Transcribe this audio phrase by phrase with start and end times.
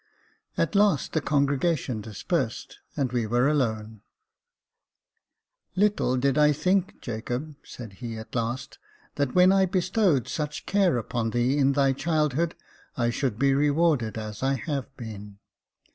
[0.57, 4.01] At last the congregation dispersed, and we were alone."
[5.75, 8.79] Little did I think, Jacob," said he, at last,"
[9.17, 12.55] that when I bestowed such care upon thee in thy childhood
[12.97, 15.37] I should be rewarded as I have been